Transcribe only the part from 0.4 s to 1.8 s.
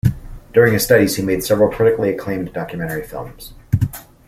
During his studies he made several